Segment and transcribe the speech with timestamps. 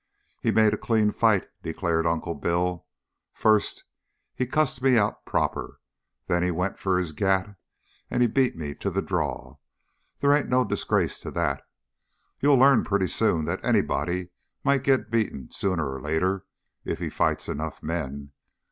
[0.41, 2.87] "He made a clean fight," declared Uncle Bill.
[3.33, 3.83] "First
[4.33, 5.79] he cussed me out proper.
[6.25, 7.55] Then he went for his gat
[8.09, 9.57] and he beat me to the draw.
[10.19, 11.61] They ain't no disgrace to that.
[12.39, 14.31] You'll learn pretty soon that anybody
[14.63, 16.47] might get beaten sooner or later
[16.83, 18.31] if he fights enough men.